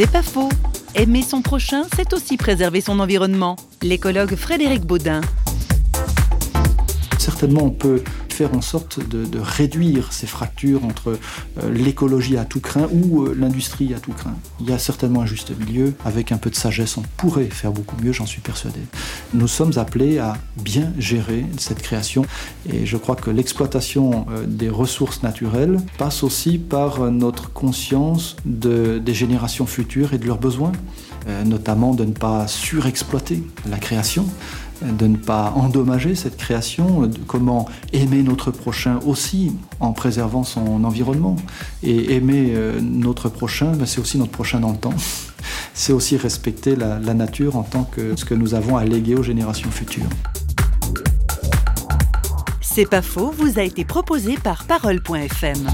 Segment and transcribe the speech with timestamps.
[0.00, 0.48] C'est pas faux.
[0.94, 3.56] Aimer son prochain, c'est aussi préserver son environnement.
[3.82, 5.22] L'écologue Frédéric Baudin.
[7.18, 8.04] Certainement, on peut
[8.38, 11.18] faire en sorte de, réduire ces fractures entre
[11.58, 14.36] euh, l'écologie à tout craint ou euh, l'industrie à tout craint.
[14.60, 15.94] Il y a certainement un juste milieu.
[16.04, 18.78] Avec un peu de sagesse, on pourrait faire beaucoup mieux, j'en suis persuadé.
[19.34, 22.24] Nous sommes appelés à bien gérer cette création
[22.72, 29.00] et je crois que l'exploitation euh, des ressources naturelles passe aussi par notre conscience de,
[29.04, 30.72] des générations futures et de leurs besoins,
[31.44, 34.24] notamment de ne pas surexploiter la création
[34.82, 41.36] de ne pas endommager cette création, comment aimer notre prochain aussi en préservant son environnement.
[41.82, 44.94] Et aimer euh, notre prochain, ben, c'est aussi notre prochain dans le temps.
[45.72, 49.14] C'est aussi respecter la, la nature en tant que ce que nous avons à léguer
[49.14, 50.08] aux générations futures.
[52.60, 55.66] C'est pas faux, vous a été proposé par Parole.fm.